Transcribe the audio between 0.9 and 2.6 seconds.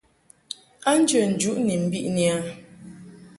njə njuʼ ni mbiʼni a.